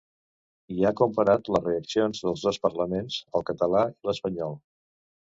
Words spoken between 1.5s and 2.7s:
les reaccions dels dos